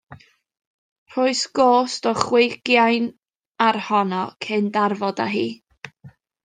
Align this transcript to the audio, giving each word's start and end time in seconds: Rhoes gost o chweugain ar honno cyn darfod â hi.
Rhoes 1.11 1.41
gost 1.59 2.09
o 2.11 2.13
chweugain 2.23 3.05
ar 3.69 3.81
honno 3.91 4.25
cyn 4.47 4.69
darfod 4.79 5.27
â 5.29 5.33
hi. 5.37 5.49